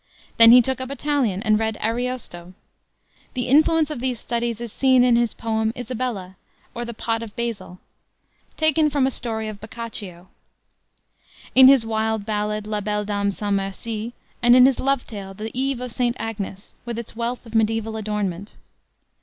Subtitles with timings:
[0.37, 2.55] Then he took up Italian and read Ariosto.
[3.35, 6.37] The influence of these studies is seen in his poem, Isabella,
[6.73, 7.77] or the Pot of Basil,
[8.57, 10.29] taken from a story of Boccaccio;
[11.53, 15.51] in his wild ballad, La Belle Dame sans Merci; and in his love tale, the
[15.53, 18.55] Eve of Saint Agnes, with its wealth of medieval adornment.